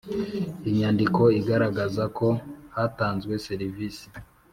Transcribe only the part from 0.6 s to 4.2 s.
Inyandiko igaragaza ko hatanzwe serivisi